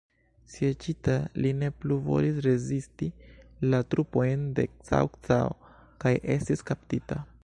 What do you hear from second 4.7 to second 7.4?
Cao Cao kaj estis kaptita.